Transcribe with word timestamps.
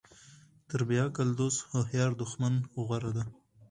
تر 0.69 0.79
بیعقل 0.89 1.29
دوست 1.39 1.59
هوښیار 1.71 2.11
دښمن 2.21 2.53
غوره 2.85 3.11
ده. 3.17 3.23